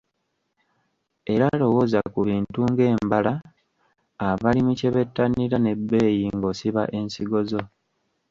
Era 1.33 1.47
lowooza 1.59 1.99
ku 2.13 2.19
bintu 2.29 2.59
ng’embala, 2.69 3.33
abalimi 4.29 4.71
kye 4.79 4.89
bettanira 4.95 5.57
n’ebbeeyi 5.61 6.25
ng’osiba 6.35 6.81
ensigo 6.97 7.39
zo. 7.49 7.61